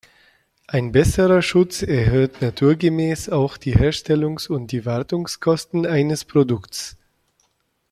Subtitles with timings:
[0.65, 6.97] Ein besserer Schutz erhöht naturgemäß auch die Herstellungs- und die Wartungskosten eines Produkts.